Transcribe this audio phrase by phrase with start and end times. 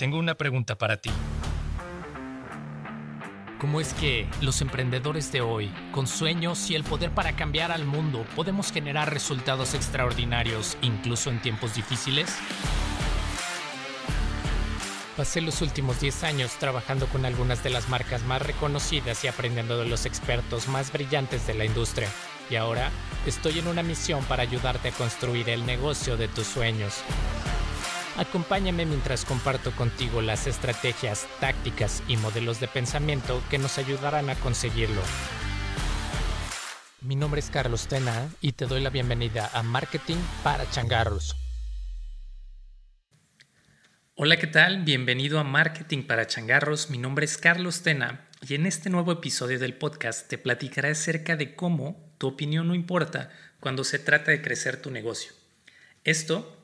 [0.00, 1.10] tengo una pregunta para ti.
[3.58, 7.84] ¿Cómo es que los emprendedores de hoy, con sueños y el poder para cambiar al
[7.84, 12.34] mundo, podemos generar resultados extraordinarios incluso en tiempos difíciles?
[15.18, 19.76] Pasé los últimos 10 años trabajando con algunas de las marcas más reconocidas y aprendiendo
[19.76, 22.08] de los expertos más brillantes de la industria.
[22.48, 22.90] Y ahora
[23.26, 27.04] estoy en una misión para ayudarte a construir el negocio de tus sueños.
[28.16, 34.34] Acompáñame mientras comparto contigo las estrategias, tácticas y modelos de pensamiento que nos ayudarán a
[34.34, 35.00] conseguirlo.
[37.02, 41.36] Mi nombre es Carlos Tena y te doy la bienvenida a Marketing para Changarros.
[44.16, 44.84] Hola, ¿qué tal?
[44.84, 46.90] Bienvenido a Marketing para Changarros.
[46.90, 51.36] Mi nombre es Carlos Tena y en este nuevo episodio del podcast te platicaré acerca
[51.36, 53.30] de cómo tu opinión no importa
[53.60, 55.32] cuando se trata de crecer tu negocio.
[56.04, 56.59] Esto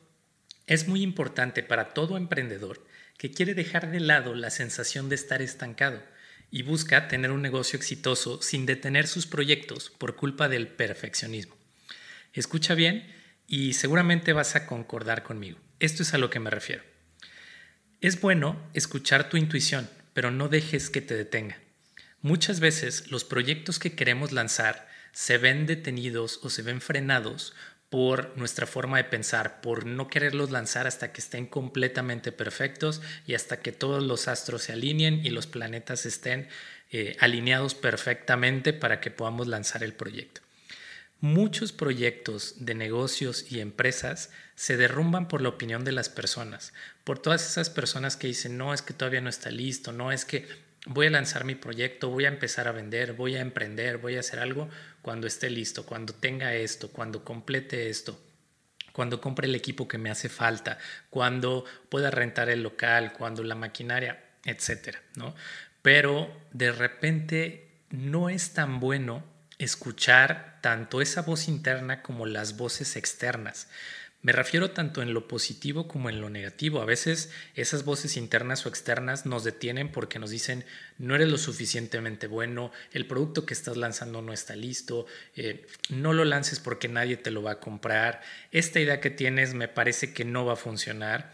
[0.66, 2.84] es muy importante para todo emprendedor
[3.18, 6.02] que quiere dejar de lado la sensación de estar estancado
[6.50, 11.56] y busca tener un negocio exitoso sin detener sus proyectos por culpa del perfeccionismo.
[12.32, 13.12] Escucha bien
[13.46, 15.58] y seguramente vas a concordar conmigo.
[15.80, 16.82] Esto es a lo que me refiero.
[18.00, 21.58] Es bueno escuchar tu intuición, pero no dejes que te detenga.
[22.22, 27.54] Muchas veces los proyectos que queremos lanzar se ven detenidos o se ven frenados
[27.90, 33.34] por nuestra forma de pensar, por no quererlos lanzar hasta que estén completamente perfectos y
[33.34, 36.48] hasta que todos los astros se alineen y los planetas estén
[36.90, 40.40] eh, alineados perfectamente para que podamos lanzar el proyecto.
[41.20, 46.72] Muchos proyectos de negocios y empresas se derrumban por la opinión de las personas,
[47.04, 50.24] por todas esas personas que dicen, no, es que todavía no está listo, no, es
[50.24, 50.46] que
[50.86, 54.20] voy a lanzar mi proyecto, voy a empezar a vender, voy a emprender, voy a
[54.20, 54.68] hacer algo
[55.06, 58.20] cuando esté listo, cuando tenga esto, cuando complete esto,
[58.90, 60.78] cuando compre el equipo que me hace falta,
[61.10, 65.36] cuando pueda rentar el local, cuando la maquinaria, etcétera, ¿no?
[65.80, 69.22] Pero de repente no es tan bueno
[69.58, 73.68] escuchar tanto esa voz interna como las voces externas.
[74.26, 76.80] Me refiero tanto en lo positivo como en lo negativo.
[76.82, 80.64] A veces esas voces internas o externas nos detienen porque nos dicen
[80.98, 85.06] no eres lo suficientemente bueno, el producto que estás lanzando no está listo,
[85.36, 88.20] eh, no lo lances porque nadie te lo va a comprar,
[88.50, 91.32] esta idea que tienes me parece que no va a funcionar.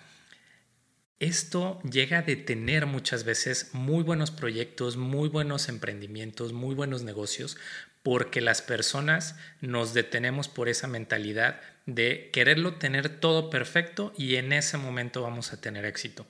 [1.19, 7.57] Esto llega a detener muchas veces muy buenos proyectos, muy buenos emprendimientos, muy buenos negocios,
[8.03, 14.53] porque las personas nos detenemos por esa mentalidad de quererlo tener todo perfecto y en
[14.53, 16.27] ese momento vamos a tener éxito.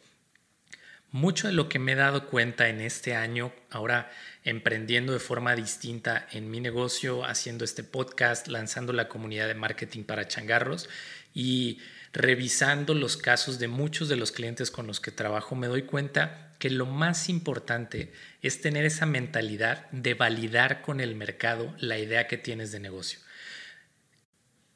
[1.10, 4.10] Mucho de lo que me he dado cuenta en este año, ahora
[4.44, 10.04] emprendiendo de forma distinta en mi negocio, haciendo este podcast, lanzando la comunidad de marketing
[10.04, 10.88] para changarros
[11.34, 11.80] y
[12.12, 16.52] revisando los casos de muchos de los clientes con los que trabajo, me doy cuenta
[16.58, 18.12] que lo más importante
[18.42, 23.18] es tener esa mentalidad de validar con el mercado la idea que tienes de negocio.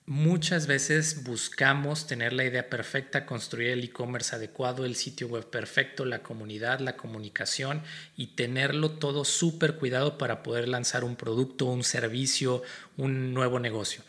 [0.09, 6.05] Muchas veces buscamos tener la idea perfecta, construir el e-commerce adecuado, el sitio web perfecto,
[6.05, 7.83] la comunidad, la comunicación
[8.17, 12.63] y tenerlo todo súper cuidado para poder lanzar un producto, un servicio,
[12.97, 14.05] un nuevo negocio.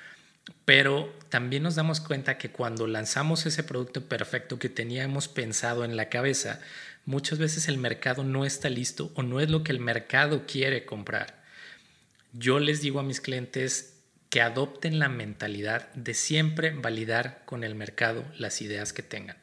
[0.66, 5.98] Pero también nos damos cuenta que cuando lanzamos ese producto perfecto que teníamos pensado en
[5.98, 6.60] la cabeza,
[7.06, 10.86] muchas veces el mercado no está listo o no es lo que el mercado quiere
[10.86, 11.44] comprar.
[12.34, 13.98] Yo les digo a mis clientes
[14.30, 19.38] que adopten la mentalidad de siempre validar con el mercado las ideas que tengan.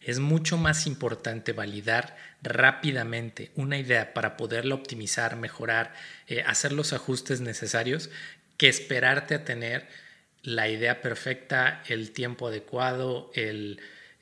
[0.00, 5.94] Es mucho más importante validar rápidamente una idea para poderla optimizar, mejorar,
[6.26, 8.10] eh, hacer los ajustes necesarios,
[8.56, 9.88] que esperarte a tener
[10.42, 13.80] la idea perfecta, el tiempo adecuado, el,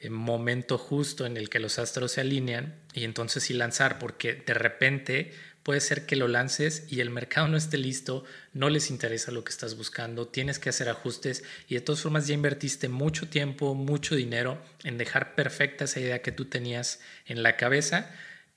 [0.09, 4.55] momento justo en el que los astros se alinean y entonces sí lanzar, porque de
[4.55, 8.25] repente puede ser que lo lances y el mercado no esté listo,
[8.55, 12.27] no les interesa lo que estás buscando, tienes que hacer ajustes y de todas formas
[12.27, 17.43] ya invertiste mucho tiempo, mucho dinero en dejar perfecta esa idea que tú tenías en
[17.43, 18.11] la cabeza.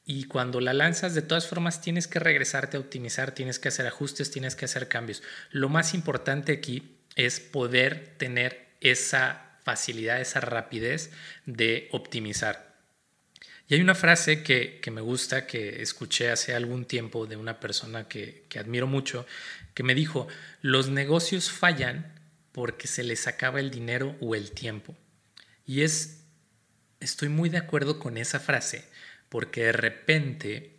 [0.05, 3.88] Y cuando la lanzas, de todas formas, tienes que regresarte a optimizar, tienes que hacer
[3.88, 5.23] ajustes, tienes que hacer cambios.
[5.51, 11.11] Lo más importante aquí es poder tener esa facilidad, esa rapidez
[11.45, 12.73] de optimizar.
[13.69, 18.09] Y hay una frase que, me gusta, que escuché hace algún tiempo de una persona
[18.09, 19.25] que, que admiro mucho,
[19.73, 20.27] que me dijo,
[20.61, 22.13] los negocios fallan
[22.51, 24.95] porque se les acaba el dinero o el tiempo.
[25.65, 26.25] Y es,
[27.00, 28.83] estoy muy de acuerdo con esa frase,
[29.33, 30.75] porque de repente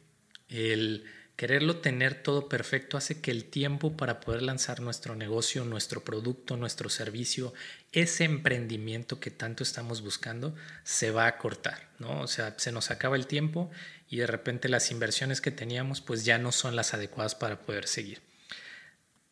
[0.49, 1.05] el
[1.35, 6.57] quererlo tener todo perfecto hace que el tiempo para poder lanzar nuestro negocio, nuestro producto,
[6.57, 7.53] nuestro servicio,
[7.91, 10.55] ese emprendimiento que tanto estamos buscando,
[10.85, 12.21] se va a cortar, ¿no?
[12.21, 13.73] O sea, se nos acaba el tiempo
[14.09, 17.89] y de repente las inversiones que teníamos pues ya no son las adecuadas para poder
[17.89, 18.23] seguir.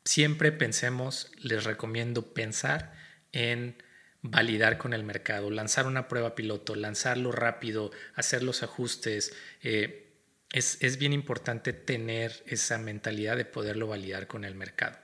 [0.05, 2.93] Siempre pensemos, les recomiendo pensar
[3.31, 3.81] en
[4.23, 9.35] validar con el mercado, lanzar una prueba piloto, lanzarlo rápido, hacer los ajustes.
[9.63, 10.09] Eh,
[10.53, 14.99] es, es bien importante tener esa mentalidad de poderlo validar con el mercado.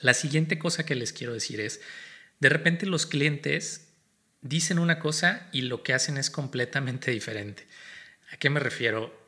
[0.00, 1.80] La siguiente cosa que les quiero decir es,
[2.40, 3.92] de repente los clientes
[4.42, 7.66] dicen una cosa y lo que hacen es completamente diferente.
[8.32, 9.18] ¿A qué me refiero?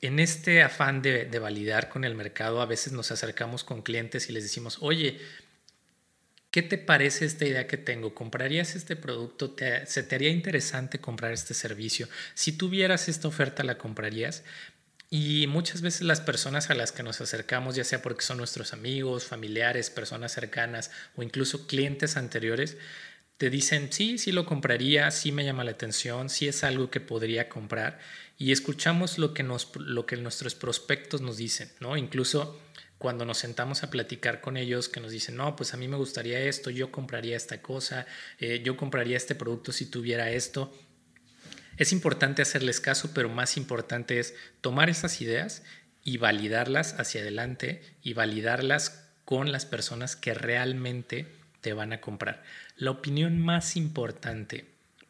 [0.00, 4.32] En este afán de, validar con el mercado, a veces nos acercamos con clientes y
[4.32, 5.18] les decimos, oye,
[6.54, 8.14] ¿qué te parece esta idea que tengo?
[8.14, 9.56] ¿Comprarías este producto?
[9.86, 12.08] ¿Se te haría interesante comprar este servicio?
[12.34, 14.44] Si tuvieras esta oferta, ¿la comprarías?
[15.10, 18.72] Y muchas veces las personas a las que nos acercamos, ya sea porque son nuestros
[18.72, 22.76] amigos, familiares, personas cercanas o incluso clientes anteriores,
[23.36, 27.00] te dicen, sí, sí lo compraría, sí me llama la atención, sí es algo que
[27.00, 27.98] podría comprar
[28.38, 31.96] y escuchamos lo que, nos, lo que nuestros prospectos nos dicen, ¿no?
[31.96, 32.60] Incluso
[33.04, 35.98] cuando nos sentamos a platicar con ellos, que nos dicen, no, pues a mí me
[35.98, 38.06] gustaría esto, yo compraría esta cosa,
[38.38, 40.74] eh, yo compraría este producto si tuviera esto.
[41.76, 45.64] Es importante hacerles caso, pero más importante es tomar esas ideas
[46.02, 51.26] y validarlas hacia adelante y validarlas con las personas que realmente
[51.60, 52.42] te van a comprar.
[52.78, 54.64] La opinión más importante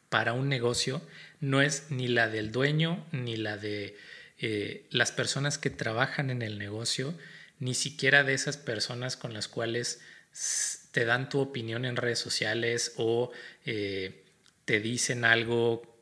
[0.08, 1.00] para un negocio
[1.38, 3.96] no es ni la del dueño, ni la de
[4.40, 7.14] eh, las personas que trabajan en el negocio,
[7.58, 10.00] ni siquiera de esas personas con las cuales
[10.92, 13.30] te dan tu opinión en redes sociales o
[13.64, 14.24] eh,
[14.64, 15.94] te dicen algo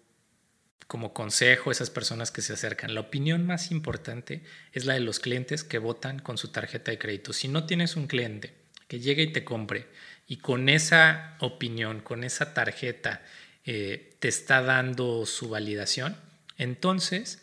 [0.87, 2.95] como consejo, esas personas que se acercan.
[2.95, 6.99] La opinión más importante es la de los clientes que votan con su tarjeta de
[6.99, 7.33] crédito.
[7.33, 8.55] Si no tienes un cliente
[8.89, 9.87] que llegue y te compre
[10.27, 13.23] y con esa opinión, con esa tarjeta,
[13.65, 16.17] eh, te está dando su validación,
[16.59, 17.43] entonces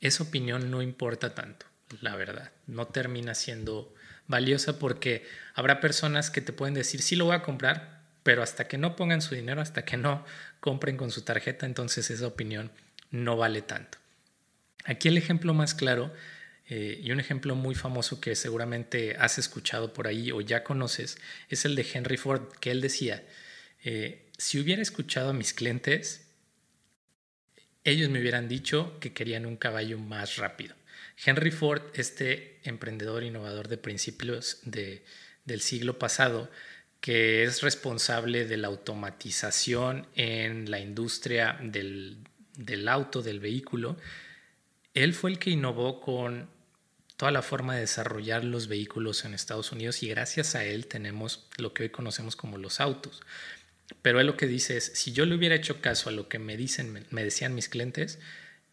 [0.00, 1.66] esa opinión no importa tanto,
[2.00, 2.52] la verdad.
[2.66, 3.94] No termina siendo
[4.26, 8.68] valiosa porque habrá personas que te pueden decir, sí lo voy a comprar, pero hasta
[8.68, 10.24] que no pongan su dinero, hasta que no
[10.60, 12.70] compren con su tarjeta, entonces esa opinión
[13.10, 13.98] no vale tanto.
[14.84, 16.12] Aquí el ejemplo más claro
[16.68, 21.18] eh, y un ejemplo muy famoso que seguramente has escuchado por ahí o ya conoces
[21.48, 23.24] es el de Henry Ford, que él decía,
[23.82, 26.26] eh, si hubiera escuchado a mis clientes,
[27.84, 30.74] ellos me hubieran dicho que querían un caballo más rápido.
[31.24, 36.50] Henry Ford, este emprendedor innovador de principios del siglo pasado,
[37.00, 42.18] que es responsable de la automatización en la industria del,
[42.54, 43.96] del auto, del vehículo,
[44.94, 46.48] él fue el que innovó con
[47.16, 51.48] toda la forma de desarrollar los vehículos en Estados Unidos y gracias a él tenemos
[51.56, 53.20] lo que hoy conocemos como los autos.
[54.02, 56.38] Pero él lo que dice es, si yo le hubiera hecho caso a lo que
[56.38, 58.18] me dicen, me decían mis clientes,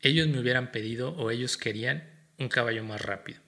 [0.02, 2.04] ellos me hubieran pedido o ellos querían
[2.40, 3.40] un caballo más rápido.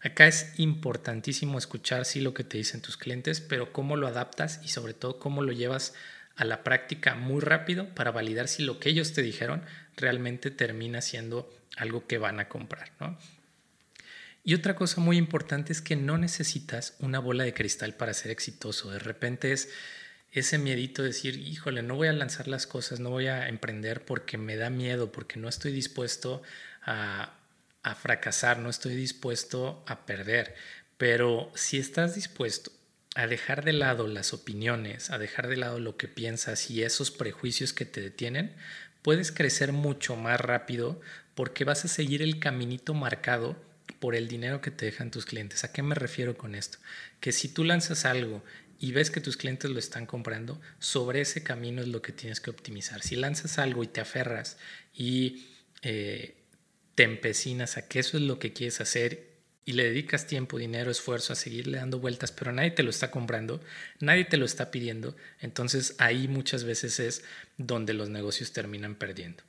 [0.00, 4.60] Acá es importantísimo escuchar sí lo que te dicen tus clientes, pero cómo lo adaptas
[4.64, 5.94] y sobre todo cómo lo llevas
[6.34, 9.62] a la práctica muy rápido para validar si lo que ellos te dijeron
[9.96, 12.90] realmente termina siendo algo que van a comprar.
[12.98, 13.16] ¿no?
[14.44, 18.32] Y otra cosa muy importante es que no necesitas una bola de cristal para ser
[18.32, 18.90] exitoso.
[18.90, 19.68] De repente es
[20.32, 24.04] ese miedito de decir, híjole, no voy a lanzar las cosas, no voy a emprender
[24.04, 26.42] porque me da miedo, porque no estoy dispuesto
[26.82, 27.34] a,
[27.82, 30.54] a fracasar, no estoy dispuesto a perder.
[30.96, 32.70] Pero si estás dispuesto
[33.14, 37.10] a dejar de lado las opiniones, a dejar de lado lo que piensas y esos
[37.10, 38.54] prejuicios que te detienen,
[39.02, 41.00] puedes crecer mucho más rápido
[41.34, 43.56] porque vas a seguir el caminito marcado
[43.98, 45.64] por el dinero que te dejan tus clientes.
[45.64, 46.78] ¿A qué me refiero con esto?
[47.20, 48.42] Que si tú lanzas algo
[48.78, 52.40] y ves que tus clientes lo están comprando, sobre ese camino es lo que tienes
[52.40, 53.02] que optimizar.
[53.02, 54.56] Si lanzas algo y te aferras
[54.92, 55.46] y
[55.82, 56.41] eh,
[56.94, 59.30] te empecinas a que eso es lo que quieres hacer
[59.64, 63.10] y le dedicas tiempo, dinero, esfuerzo a seguirle dando vueltas, pero nadie te lo está
[63.10, 63.60] comprando,
[64.00, 67.24] nadie te lo está pidiendo, entonces ahí muchas veces es
[67.58, 69.44] donde los negocios terminan perdiendo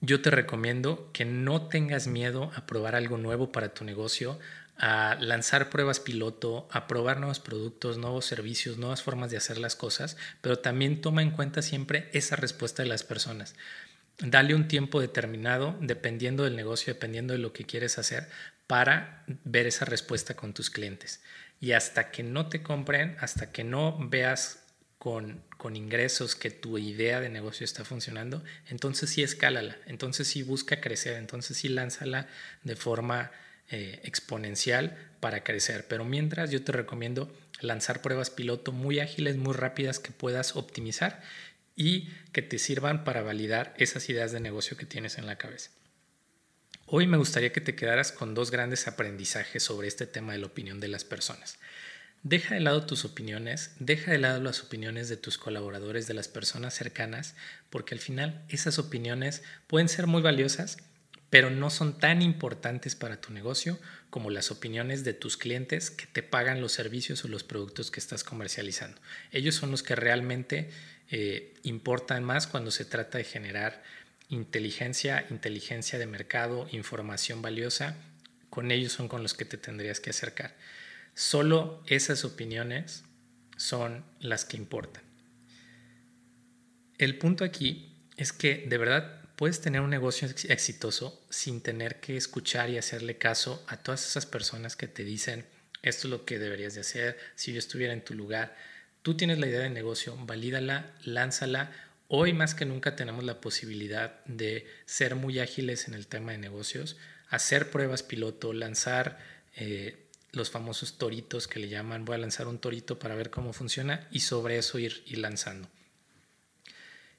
[0.00, 4.38] yo te recomiendo que no tengas miedo a probar algo nuevo para tu negocio,
[4.78, 9.74] a lanzar pruebas piloto, a probar nuevos productos, nuevos servicios, nuevas formas de hacer las
[9.74, 13.54] cosas, pero también toma en cuenta siempre esa respuesta de las personas.
[14.18, 18.28] Dale un tiempo determinado, dependiendo del negocio, dependiendo de lo que quieres hacer,
[18.66, 21.22] para ver esa respuesta con tus clientes.
[21.60, 24.62] Y hasta que no te compren, hasta que no veas
[24.98, 25.44] con,
[25.74, 31.16] ingresos que tu idea de negocio está funcionando, entonces sí escálala, entonces sí busca crecer,
[31.16, 32.28] entonces sí lánzala
[32.62, 33.32] de forma
[33.70, 35.86] eh, exponencial para crecer.
[35.88, 41.20] Pero mientras yo te recomiendo lanzar pruebas piloto muy ágiles, muy rápidas que puedas optimizar
[41.76, 45.70] y que te sirvan para validar esas ideas de negocio que tienes en la cabeza.
[46.86, 50.46] Hoy me gustaría que te quedaras con dos grandes aprendizajes sobre este tema de la
[50.46, 51.58] opinión de las personas.
[52.22, 56.28] Deja de lado tus opiniones, deja de lado las opiniones de tus colaboradores, de las
[56.28, 57.34] personas cercanas,
[57.70, 60.78] porque al final esas opiniones pueden ser muy valiosas,
[61.28, 63.78] pero no son tan importantes para tu negocio
[64.10, 68.00] como las opiniones de tus clientes que te pagan los servicios o los productos que
[68.00, 69.00] estás comercializando.
[69.32, 70.70] Ellos son los que realmente
[71.10, 73.82] eh, importan más cuando se trata de generar
[74.28, 77.96] inteligencia, inteligencia de mercado, información valiosa.
[78.50, 80.54] Con ellos son con los que te tendrías que acercar.
[81.14, 83.04] Solo esas opiniones
[83.56, 85.02] son las que importan.
[86.98, 92.16] El punto aquí es que de verdad puedes tener un negocio exitoso sin tener que
[92.16, 95.44] escuchar y hacerle caso a todas esas personas que te dicen
[95.86, 98.56] esto es lo que deberías de hacer, si yo estuviera en tu lugar.
[99.06, 101.70] Tú tienes la idea de negocio, valídala, lánzala.
[102.08, 106.38] Hoy más que nunca tenemos la posibilidad de ser muy ágiles en el tema de
[106.38, 106.96] negocios,
[107.28, 109.20] hacer pruebas piloto, lanzar
[109.54, 113.52] eh, los famosos toritos que le llaman, voy a lanzar un torito para ver cómo
[113.52, 115.68] funciona y sobre eso ir, lanzando.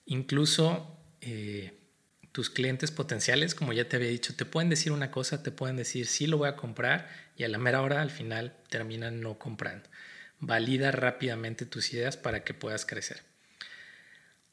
[0.05, 1.71] Incluso eh,
[2.33, 5.77] tus clientes potenciales, como ya te había dicho, te pueden decir una cosa, te pueden
[5.77, 9.39] decir sí lo voy a comprar y a la mera hora al final terminan no
[9.39, 9.87] comprando.
[10.39, 13.21] Valida rápidamente tus ideas para que puedas crecer.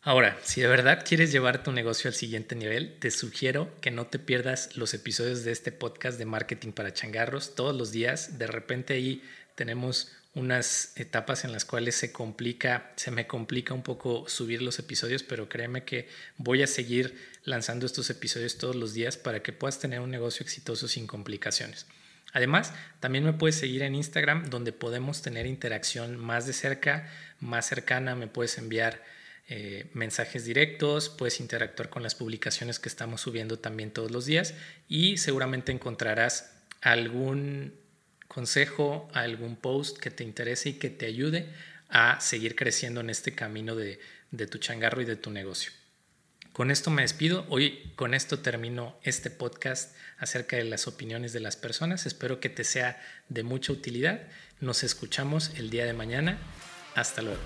[0.07, 4.07] Ahora, si de verdad quieres llevar tu negocio al siguiente nivel, te sugiero que no
[4.07, 8.39] te pierdas los episodios de este podcast de marketing para changarros todos los días.
[8.39, 9.23] De repente ahí
[9.55, 14.79] tenemos unas etapas en las cuales se complica, se me complica un poco subir los
[14.79, 19.53] episodios, pero créeme que voy a seguir lanzando estos episodios todos los días para que
[19.53, 21.87] puedas tener un negocio exitoso sin complicaciones.
[22.35, 27.67] Además, también me puedes seguir en Instagram donde podemos tener interacción más de cerca, más
[27.67, 29.01] cercana, me puedes enviar
[29.49, 34.55] eh, mensajes directos, puedes interactuar con las publicaciones que estamos subiendo también todos los días
[34.89, 37.73] y seguramente encontrarás algún
[38.27, 41.47] consejo, algún post que te interese y que te ayude
[41.89, 44.01] a seguir creciendo en este camino de,
[44.33, 45.71] de tu changarro y de tu negocio.
[46.55, 47.47] Con esto me despido.
[47.49, 52.07] Hoy con esto termino este podcast acerca de las opiniones de las personas.
[52.07, 54.23] Espero que te sea de mucha utilidad.
[54.61, 56.39] Nos escuchamos el día de mañana.
[56.95, 57.41] Hasta luego.